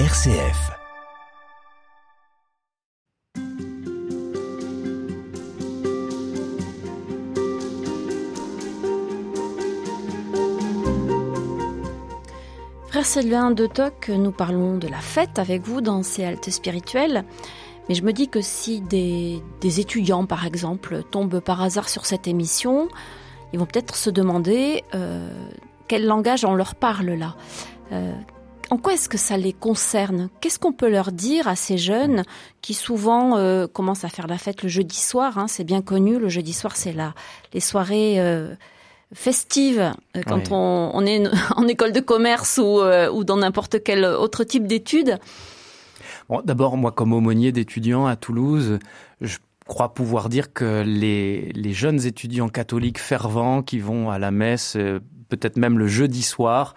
[0.00, 0.72] RCF.
[12.88, 17.24] Frère Sylvain de Toc, nous parlons de la fête avec vous dans ces haltes spirituelles.
[17.88, 22.26] Mais je me dis que si des, étudiants, par exemple, tombent par hasard sur cette
[22.26, 22.88] émission,
[23.52, 25.28] ils vont peut-être se demander euh,
[25.86, 27.36] quel langage on leur parle là.
[27.92, 28.12] Euh,
[28.74, 30.30] en quoi est-ce que ça les concerne?
[30.40, 32.24] Qu'est-ce qu'on peut leur dire à ces jeunes
[32.60, 36.18] qui souvent euh, commencent à faire la fête le jeudi soir hein, C'est bien connu,
[36.18, 37.14] le jeudi soir c'est là
[37.52, 38.52] les soirées euh,
[39.12, 40.48] festives euh, quand Oui.
[40.50, 41.22] on, on est
[41.56, 45.20] en école de commerce ou, euh, ou dans n'importe quel autre type d'études?
[46.28, 48.80] Bon, D'abord, moi, comme aumônier d'étudiants à Toulouse,
[49.20, 49.36] je
[49.68, 54.76] crois pouvoir dire que les, les jeunes étudiants catholiques fervents qui vont à la messe,
[55.28, 56.74] peut-être même le jeudi soir,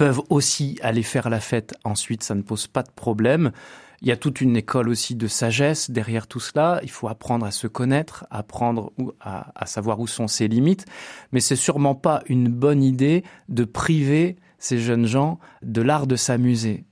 [0.00, 3.52] peuvent aussi aller faire la fête ensuite, ça ne pose pas de problème.
[4.00, 6.80] Il y a toute une école aussi de sagesse derrière tout cela.
[6.82, 10.86] Il faut apprendre à se connaître, apprendre à, à savoir où sont ses limites.
[11.32, 16.16] Mais c'est sûrement pas une bonne idée de priver ces jeunes gens de l'art de
[16.16, 16.86] s'amuser.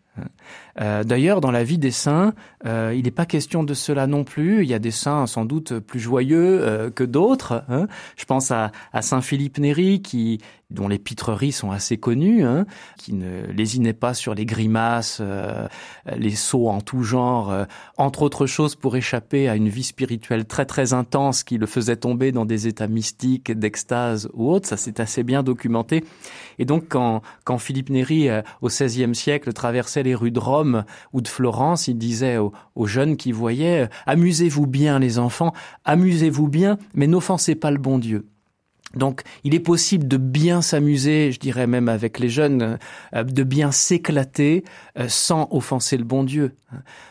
[0.81, 2.35] Euh, D'ailleurs, dans la vie des saints,
[2.67, 4.63] euh, il n'est pas question de cela non plus.
[4.63, 7.65] Il y a des saints sans doute plus joyeux euh, que d'autres.
[7.69, 7.87] hein.
[8.17, 8.71] Je pense à,
[9.01, 12.67] Saint Philippe Néri, qui dont les pitreries sont assez connues, hein,
[12.99, 15.23] qui ne lésinait pas sur les grimaces,
[16.15, 17.55] les sauts en tout genre,
[17.97, 21.97] entre autres choses pour échapper à une vie spirituelle très très intense qui le faisait
[21.97, 24.69] tomber dans des états mystiques, d'extase ou autres.
[24.69, 26.05] Ça c'est assez bien documenté.
[26.59, 28.29] Et donc quand, quand Philippe Néri,
[28.61, 30.68] au XVIe siècle, traversait les rues de Rome
[31.13, 35.53] ou de Florence, il disait aux, jeunes qui voyaient, amusez-vous bien les enfants,
[35.85, 38.27] amusez-vous bien, mais n'offensez pas le bon Dieu.
[38.95, 42.79] Donc, il est possible de bien s'amuser, je dirais même avec les jeunes,
[43.15, 44.65] euh, de bien s'éclater
[44.99, 46.55] euh, sans offenser le bon Dieu.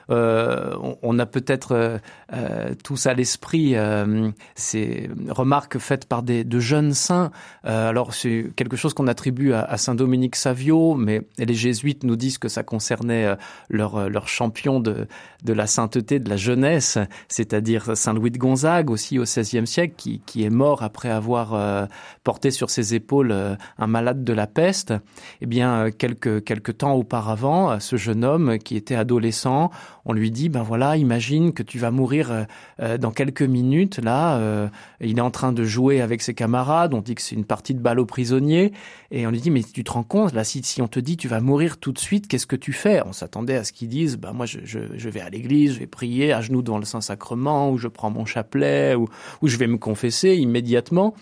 [0.09, 1.97] Euh, on- a peut-être euh,
[2.33, 7.31] euh, tous à l'esprit euh, ces remarques faites par des, de jeunes saints.
[7.63, 12.15] Alors, c'est quelque chose qu'on attribue à, à saint Dominique Savio, mais les jésuites nous
[12.15, 13.35] disent que ça concernait
[13.69, 15.07] leur, leur champion de,
[15.43, 19.95] de la sainteté, de la jeunesse, c'est-à-dire saint Louis de Gonzague, aussi au XVIe siècle,
[19.97, 21.85] qui, qui est mort après avoir euh,
[22.23, 24.93] porté sur ses épaules euh, un malade de la peste.
[25.41, 29.69] Eh bien, euh, quelques, quelques temps auparavant, euh, ce jeune homme qui était adolescent,
[30.05, 32.45] on lui dit, ben voilà, imagine que tu vas mourir
[32.79, 33.99] dans quelques minutes.
[34.01, 34.69] Là,
[35.01, 36.93] il est en train de jouer avec ses camarades.
[36.93, 38.71] On dit que c'est une partie de balle aux prisonniers.
[39.11, 41.17] Et on lui dit, mais tu te rends compte, là, si, si on te dit
[41.17, 43.01] tu vas mourir tout de suite, qu'est-ce que tu fais?
[43.05, 45.79] On s'attendait à ce qu'ils disent, ben moi, je, je, je vais à l'église, je
[45.79, 49.09] vais prier à genoux devant le Saint-Sacrement, ou je prends mon chapelet, ou,
[49.41, 51.15] ou je vais me confesser immédiatement.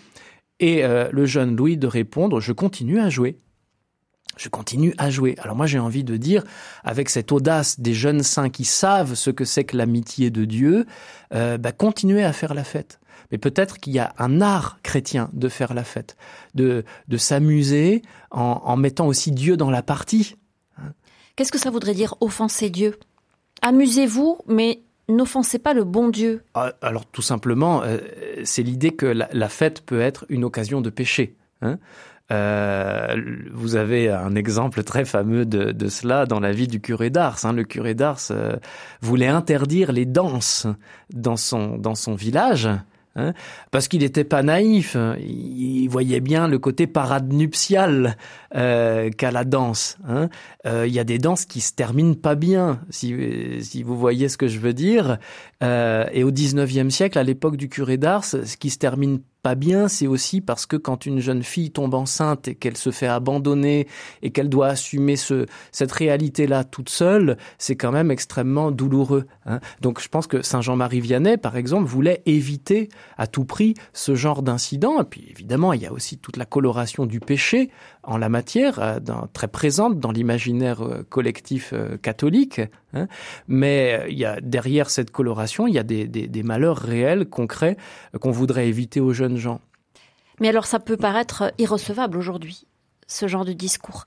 [0.60, 3.38] Et euh, le jeune Louis de répondre, je continue à jouer.
[4.36, 5.34] Je continue à jouer.
[5.38, 6.44] Alors moi j'ai envie de dire,
[6.84, 10.86] avec cette audace des jeunes saints qui savent ce que c'est que l'amitié de Dieu,
[11.34, 13.00] euh, bah, continuez à faire la fête.
[13.32, 16.16] Mais peut-être qu'il y a un art chrétien de faire la fête,
[16.54, 20.36] de, de s'amuser en, en mettant aussi Dieu dans la partie.
[21.34, 22.98] Qu'est-ce que ça voudrait dire offenser Dieu?
[23.62, 26.42] Amusez-vous, mais n'offensez pas le bon Dieu.
[26.54, 27.98] Ah, Alors tout simplement, euh,
[28.44, 31.34] c'est l'idée que la, fête peut être une occasion de péché.
[31.62, 31.78] Hein
[32.32, 33.14] euh,
[33.52, 37.44] vous avez un exemple très fameux de, de cela dans la vie du curé d'Ars.
[37.44, 37.52] Hein.
[37.52, 38.56] Le curé d'Ars euh,
[39.00, 40.66] voulait interdire les danses
[41.12, 42.68] dans son, dans son village.
[43.16, 43.32] Hein,
[43.70, 45.16] parce qu'il n'était pas naïf, hein.
[45.18, 48.16] il il voyait bien le côté parade nuptiale
[48.54, 49.96] euh, qu'a la danse.
[50.06, 50.28] hein.
[50.66, 53.14] Euh, Il y a des danses qui se terminent pas bien, si,
[53.62, 55.18] si vous voyez ce que je veux dire.
[55.62, 59.54] Euh, et au 19e siècle, à l'époque du curé d'Ars, ce qui se termine pas
[59.54, 63.06] bien, c'est aussi parce que quand une jeune fille tombe enceinte et qu'elle se fait
[63.06, 63.86] abandonner
[64.20, 69.26] et qu'elle doit assumer ce, cette réalité-là toute seule, c'est quand même extrêmement douloureux.
[69.44, 69.60] hein.
[69.82, 74.16] Donc je pense que Saint Jean-Marie Vianney, par exemple, voulait éviter à tout prix ce
[74.16, 75.00] genre d'incident.
[75.00, 77.70] Et puis évidemment, il y a aussi toute la coloration du péché
[78.06, 78.98] en la matière, euh,
[79.32, 82.60] très présente dans l'imaginaire euh, collectif euh, catholique.
[82.94, 83.08] hein.
[83.48, 87.76] Mais il y a derrière cette coloration, il y a des, malheurs réels, concrets,
[88.20, 89.60] qu'on voudrait éviter aux jeunes gens.
[90.40, 92.66] Mais alors ça peut paraître irrecevable aujourd'hui,
[93.06, 94.04] ce genre de discours,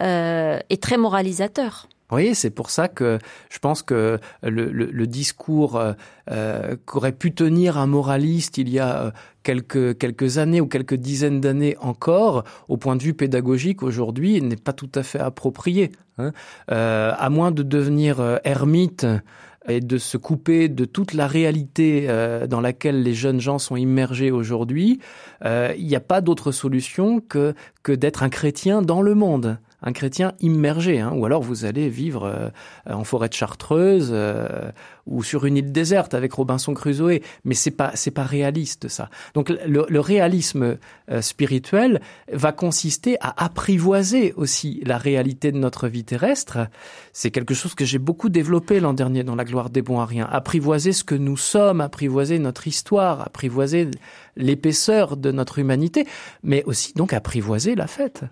[0.00, 1.88] euh, et très moralisateur.
[2.34, 3.18] C'est pour ça que
[3.50, 5.92] je pense que le, discours euh,
[6.30, 9.10] euh, qu'aurait pu tenir un moraliste il y a euh,
[9.42, 14.56] quelques, quelques années ou quelques dizaines d'années encore, au point de vue pédagogique aujourd'hui, n'est
[14.56, 15.92] pas tout à fait approprié.
[16.18, 16.32] hein.
[16.70, 19.06] Euh, à moins de devenir euh, ermite
[19.68, 23.76] et de se couper de toute la réalité euh, dans laquelle les jeunes gens sont
[23.76, 25.00] immergés aujourd'hui,
[25.44, 29.58] il n'y a pas d'autre solution que, que d'être un chrétien dans le monde.
[29.82, 32.48] Un chrétien immergé, hein, ou alors vous allez vivre euh,
[32.86, 34.70] en forêt de Chartreuse euh,
[35.06, 39.08] ou sur une île déserte avec Robinson Crusoe, mais c'est pas c'est pas réaliste ça.
[39.34, 40.76] Donc le, le réalisme
[41.10, 42.00] euh, spirituel
[42.32, 46.58] va consister à apprivoiser aussi la réalité de notre vie terrestre.
[47.12, 50.06] C'est quelque chose que j'ai beaucoup développé l'an dernier dans la gloire des bons à
[50.06, 50.28] rien.
[50.30, 53.90] Apprivoiser ce que nous sommes, apprivoiser notre histoire, apprivoiser
[54.36, 56.06] l'épaisseur de notre humanité,
[56.42, 58.24] mais aussi donc apprivoiser la fête.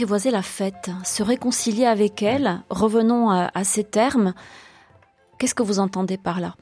[0.00, 2.62] Apprivoiser la fête, se réconcilier avec elle.
[2.70, 4.32] Revenons à, ces termes.
[5.38, 6.56] Qu'est-ce que vous entendez par là?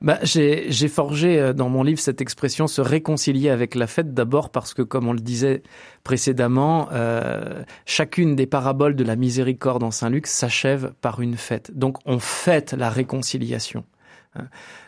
[0.00, 4.50] Bah, j'ai, forgé euh, dans mon livre cette expression se réconcilier avec la fête d'abord
[4.50, 5.64] parce que comme on le disait
[6.04, 11.76] précédemment, euh, chacune des paraboles de la miséricorde en Saint Luc s'achève par une fête.
[11.76, 13.82] Donc on fête la réconciliation.
[14.34, 14.44] Hein.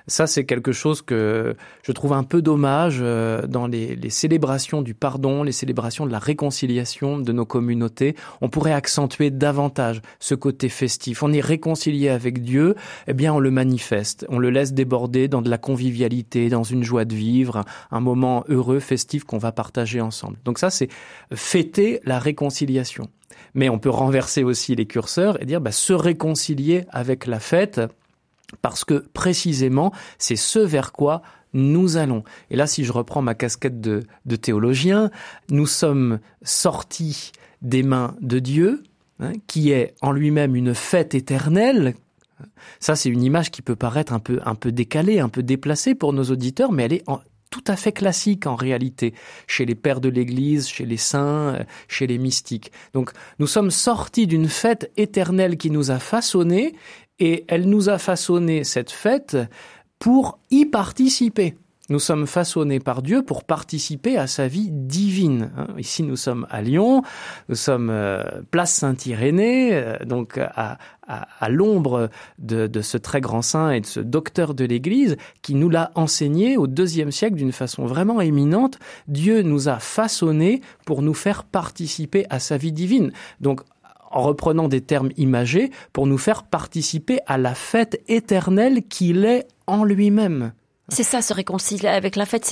[0.06, 4.80] Ça, c'est quelque chose que je trouve un peu dommage euh, dans les, les, célébrations
[4.80, 8.16] du pardon, les célébrations de la réconciliation de nos communautés.
[8.40, 11.22] On pourrait accentuer davantage ce côté festif.
[11.22, 12.74] On est réconcilié avec Dieu,
[13.06, 14.24] eh bien, on le manifeste.
[14.30, 18.44] On le laisse déborder dans de la convivialité, dans une joie de vivre, un moment
[18.48, 20.38] heureux, festif qu'on va partager ensemble.
[20.44, 20.88] Donc ça, c'est
[21.34, 23.08] fêter la réconciliation.
[23.54, 27.80] Mais on peut renverser aussi les curseurs et dire bah, se réconcilier avec la fête
[28.62, 31.22] parce que précisément, c'est ce vers quoi
[31.54, 32.24] nous allons.
[32.50, 34.04] Et là, si je reprends ma casquette de,
[34.36, 35.10] théologien,
[35.50, 38.82] nous sommes sortis des mains de Dieu,
[39.20, 41.94] hein, qui est en lui-même une fête éternelle.
[42.80, 45.94] Ça, c'est une image qui peut paraître un peu, un peu décalée, un peu déplacée
[45.94, 47.04] pour nos auditeurs, mais elle est
[47.50, 49.14] tout à fait classique en réalité,
[49.46, 52.72] chez les pères de l'Église, chez les saints, euh, chez les mystiques.
[52.92, 56.74] Donc nous sommes sortis d'une fête éternelle qui nous a façonnés
[57.18, 59.36] et elle nous a façonné cette fête
[59.98, 61.54] pour y participer.
[61.90, 65.50] Nous sommes façonnés par Dieu pour participer à sa vie divine.
[65.56, 65.68] Hein.
[65.78, 67.02] Ici, nous sommes à Lyon,
[67.48, 70.76] nous sommes euh, place Saint-Irénée, euh, donc à,
[71.48, 75.70] l'ombre de, de, ce très grand saint et de ce docteur de l'Église qui nous
[75.70, 78.78] l'a enseigné au deuxième siècle d'une façon vraiment éminente.
[79.06, 83.12] Dieu nous a façonnés pour nous faire participer à sa vie divine.
[83.40, 83.62] Donc
[84.10, 89.46] en reprenant des termes imagés, pour nous faire participer à la fête éternelle qu'il est
[89.66, 90.52] en lui-même.
[90.90, 92.46] C'est ça, se réconcilier avec la fête,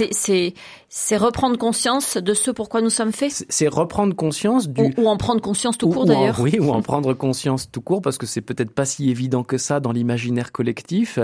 [0.90, 3.46] c'est reprendre conscience de ce pourquoi nous sommes faits.
[3.48, 6.38] C'est reprendre conscience du ou, en prendre conscience tout court d'ailleurs.
[6.40, 9.56] Oui, ou en prendre conscience tout court parce que c'est peut-être pas si évident que
[9.56, 11.18] ça dans l'imaginaire collectif.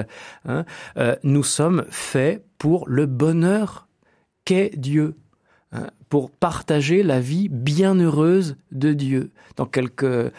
[0.47, 0.65] Hein.
[0.97, 3.89] Euh, nous sommes faits pour le bonheur
[4.47, 5.17] qu'est Dieu.
[5.75, 9.31] Hein, pour partager la vie bienheureuse de Dieu.
[9.57, 10.31] Dans quelques euh,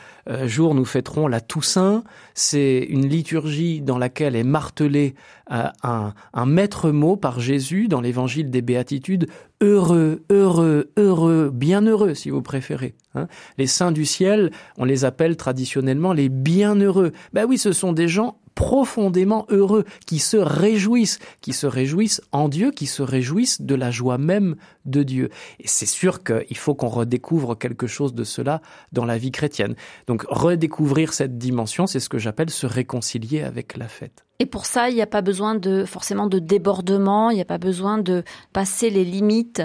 [0.46, 2.04] jours, nous fêterons la Toussaint.
[2.36, 5.16] C'est une liturgie dans laquelle est martelé
[5.52, 9.28] euh, un, un maître mot par Jésus dans l'évangile des béatitudes.
[9.60, 12.94] Heureux, heureux, heureux, bienheureux si vous préférez.
[13.16, 13.28] Hein.
[13.58, 17.12] les saints du ciel, on les appelle traditionnellement les bienheureux.
[17.32, 22.50] Ben oui, ce sont des gens profondément heureux, qui se réjouissent, qui se réjouissent en
[22.50, 24.56] Dieu, qui se réjouissent de la joie même
[24.86, 25.30] de Dieu.
[25.60, 29.76] Et c'est sûr qu'il faut qu'on redécouvre quelque chose de cela dans la vie chrétienne.
[30.08, 34.26] Donc redécouvrir cette dimension, c'est ce que j'appelle se réconcilier avec la fête.
[34.40, 37.46] Et pour ça, il n'y a pas besoin de forcément de débordement, il n'y a
[37.46, 39.62] pas besoin de passer les limites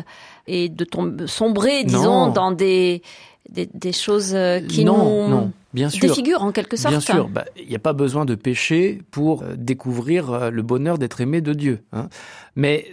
[0.46, 3.02] et de tomber, sombrer, disons, dans des,
[3.48, 5.52] des, choses euh, qui non, non.
[5.74, 6.14] Bien sûr.
[6.14, 6.92] figures en quelque sorte.
[6.92, 7.28] Bien sûr.
[7.28, 11.20] Bah, il n'y a pas besoin de pécher pour euh, découvrir euh, le bonheur d'être
[11.20, 11.84] aimé de Dieu.
[11.92, 12.08] Hein.
[12.56, 12.86] Mais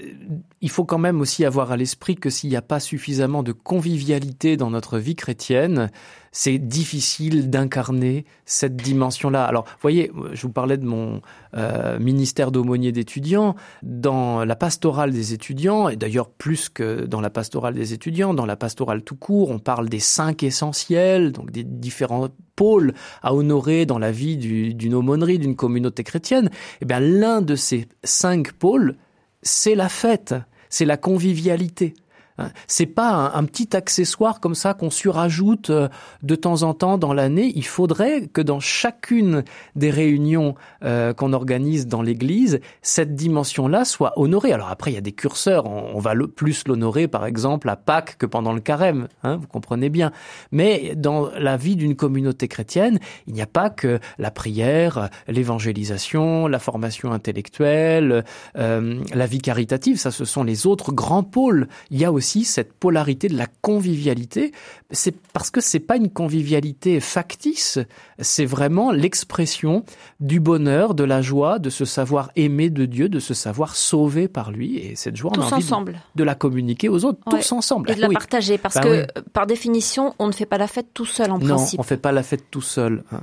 [0.60, 3.54] il faut quand même aussi avoir à l'esprit que s'il n'y a pas suffisamment de
[3.54, 5.90] convivialité dans notre vie chrétienne,
[6.34, 9.46] c'est difficile d'incarner cette dimension-là.
[9.46, 11.22] Alors, voyez, je vous parlais de mon
[11.56, 13.56] euh, ministère d'aumônier d'étudiants.
[13.84, 18.46] Dans la pastorale des étudiants, et d'ailleurs plus que dans la pastorale des étudiants, dans
[18.46, 23.86] la pastorale tout court, on parle des cinq essentiels, donc des différents pôles à honorer
[23.86, 26.50] dans la vie d'une aumônerie, d'une communauté chrétienne.
[26.82, 28.96] Eh bien, l'un de ces cinq pôles,
[29.42, 30.36] c'est la fête,
[30.70, 31.94] c'est la convivialité.
[32.38, 32.50] Hein.
[32.68, 35.88] C'est pas un, petit accessoire comme ça qu'on surajoute euh,
[36.24, 37.52] de temps en temps dans l'année.
[37.56, 39.44] Il faudrait que dans chacune
[39.76, 44.52] des réunions euh, qu'on organise dans l'Église, cette dimension-là soit honorée.
[44.52, 45.66] Alors après, il y a des curseurs.
[45.66, 49.08] On, va plus l'honorer, par exemple, à Pâques que pendant le Carême.
[49.24, 50.12] Hein, vous comprenez bien.
[50.52, 56.48] Mais dans la vie d'une communauté chrétienne, il n'y a pas que la prière, l'évangélisation,
[56.48, 58.24] la formation intellectuelle,
[58.58, 59.98] euh, la vie caritative.
[59.98, 61.68] Ça, ce sont les autres grands pôles.
[61.92, 64.52] Il y a aussi cette polarité de la convivialité.
[64.92, 67.80] C'est parce que c'est pas une convivialité factice,
[68.20, 69.84] c'est vraiment l'expression
[70.20, 74.28] du bonheur, de la joie, de se savoir aimé de Dieu, de se savoir sauvé
[74.28, 74.78] par lui.
[74.78, 77.92] Et cette joie, on a envie De, la communiquer aux autres, tous ensemble.
[77.92, 80.88] Et de la partager, parce bah que par définition, on ne fait pas la fête
[80.94, 81.78] tout seul en principe.
[81.78, 83.04] Non, on fait pas la fête tout seul.
[83.12, 83.22] Hein.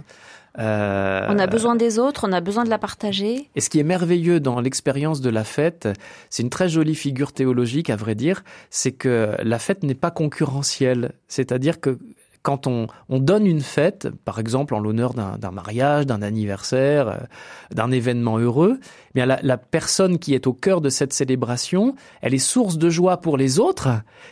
[0.59, 3.49] Euh, on a besoin des autres, on a besoin de la partager.
[3.55, 5.89] Et ce qui est merveilleux dans l'expérience de la fête,
[6.31, 10.11] c'est une très jolie figure théologique, à vrai dire, c'est que la fête n'est pas
[10.11, 11.13] concurrentielle.
[11.29, 11.99] C'est-à-dire que
[12.43, 17.17] quand on, donne une fête, par exemple en l'honneur d'un mariage, d'un anniversaire, euh,
[17.73, 22.35] d'un événement heureux, eh bien la, personne qui est au cœur de cette célébration, elle
[22.35, 23.89] est source de joie pour les autres,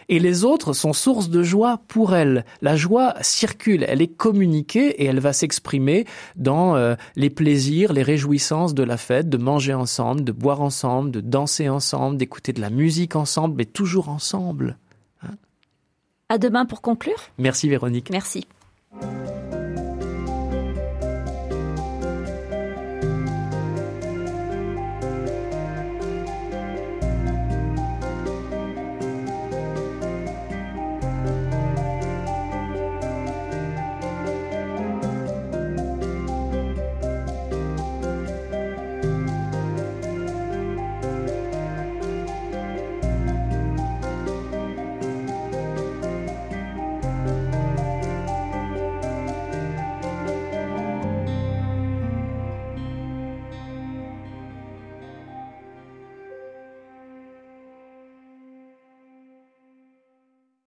[0.09, 2.45] et les autres sont source de joie pour elle.
[2.63, 6.05] La joie circule, elle est communiquée et elle va s'exprimer
[6.37, 11.11] dans euh, les plaisirs, les réjouissances de la fête, de manger ensemble, de boire ensemble,
[11.13, 14.77] de danser ensemble, d'écouter de la musique ensemble, mais toujours ensemble.
[16.31, 17.19] À demain pour conclure.
[17.39, 18.09] Merci Véronique.
[18.09, 18.47] Merci.